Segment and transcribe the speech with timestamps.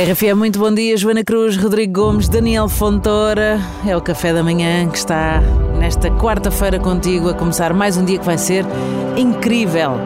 [0.00, 0.96] RFM, muito bom dia.
[0.96, 3.60] Joana Cruz, Rodrigo Gomes, Daniel Fontoura.
[3.86, 5.42] É o café da manhã que está
[5.78, 8.64] nesta quarta-feira contigo a começar mais um dia que vai ser
[9.14, 9.98] incrível.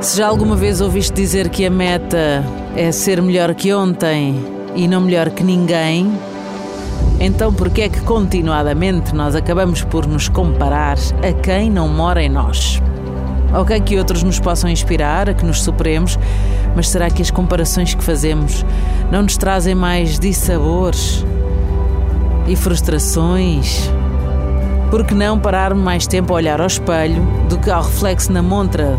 [0.00, 2.44] Se já alguma vez ouviste dizer que a meta
[2.76, 4.36] é ser melhor que ontem
[4.76, 6.16] e não melhor que ninguém,
[7.18, 10.96] então por que é que continuadamente nós acabamos por nos comparar
[11.28, 12.80] a quem não mora em nós?
[13.54, 16.18] Ok, que outros nos possam inspirar, a que nos superemos,
[16.74, 18.64] mas será que as comparações que fazemos
[19.10, 21.22] não nos trazem mais dissabores
[22.46, 23.90] e frustrações?
[24.90, 28.42] Por que não parar mais tempo a olhar ao espelho do que ao reflexo na
[28.42, 28.98] montra,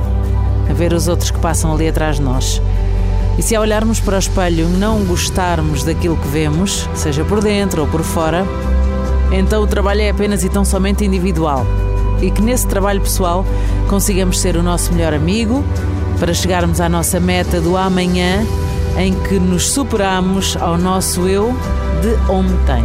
[0.70, 2.62] a ver os outros que passam ali atrás de nós?
[3.38, 7.82] E se ao olharmos para o espelho não gostarmos daquilo que vemos, seja por dentro
[7.82, 8.46] ou por fora,
[9.32, 11.66] então o trabalho é apenas e tão somente individual.
[12.22, 13.46] E que nesse trabalho pessoal
[13.90, 15.64] consigamos ser o nosso melhor amigo
[16.20, 18.46] para chegarmos à nossa meta do amanhã
[18.98, 21.54] em que nos superamos ao nosso eu
[22.02, 22.84] de ontem.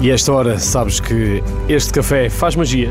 [0.00, 2.90] E esta hora sabes que este café faz magia.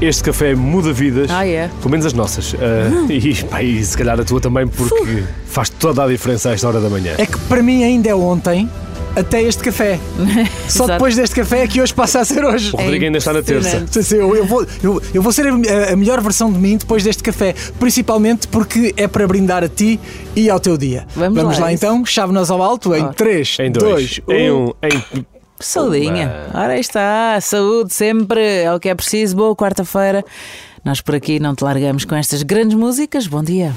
[0.00, 1.68] Este café muda vidas, Ah, é?
[1.78, 2.52] pelo menos as nossas.
[2.52, 6.52] Uh, e, pá, e se calhar a tua também, porque faz toda a diferença a
[6.52, 7.14] esta hora da manhã.
[7.16, 8.68] É que para mim ainda é ontem
[9.16, 9.98] até este café.
[10.68, 12.70] Só depois deste café é que hoje passa a ser hoje.
[12.74, 13.86] O Rodrigo ainda está na terça.
[13.90, 16.76] Sim, sim, eu, eu vou, eu, eu vou ser a, a melhor versão de mim
[16.76, 20.00] depois deste café, principalmente porque é para brindar a ti
[20.34, 21.06] e ao teu dia.
[21.14, 21.84] Vamos lá, lá isso.
[21.84, 23.12] então, chave-nos ao alto em Ora.
[23.14, 25.24] 3, Em 2, dois, em um, em.
[25.60, 26.48] Saudinha.
[26.52, 29.36] Ora aí está, saúde sempre, é o que é preciso.
[29.36, 30.24] Boa quarta-feira.
[30.84, 33.26] Nós por aqui não te largamos com estas grandes músicas.
[33.26, 33.72] Bom dia.